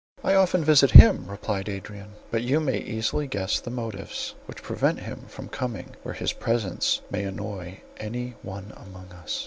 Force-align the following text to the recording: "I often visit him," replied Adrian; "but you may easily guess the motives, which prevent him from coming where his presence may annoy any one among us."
"I 0.23 0.33
often 0.33 0.63
visit 0.63 0.89
him," 0.89 1.27
replied 1.29 1.69
Adrian; 1.69 2.13
"but 2.31 2.41
you 2.41 2.59
may 2.59 2.79
easily 2.79 3.27
guess 3.27 3.59
the 3.59 3.69
motives, 3.69 4.33
which 4.47 4.63
prevent 4.63 5.01
him 5.01 5.27
from 5.27 5.47
coming 5.47 5.95
where 6.01 6.15
his 6.15 6.33
presence 6.33 7.01
may 7.11 7.23
annoy 7.23 7.81
any 7.99 8.33
one 8.41 8.73
among 8.75 9.11
us." 9.11 9.39